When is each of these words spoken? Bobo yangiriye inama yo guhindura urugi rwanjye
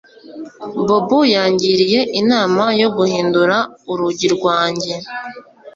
Bobo 0.85 1.19
yangiriye 1.33 1.99
inama 2.21 2.63
yo 2.81 2.89
guhindura 2.97 3.57
urugi 3.91 4.27
rwanjye 4.35 4.93